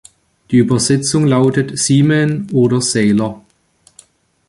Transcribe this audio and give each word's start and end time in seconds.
Die 0.49 0.57
Übersetzung 0.57 1.27
lautet 1.27 1.77
„Seaman“ 1.77 2.47
oder 2.53 2.81
„Sailor“. 2.81 3.45